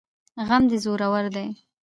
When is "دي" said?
0.69-0.77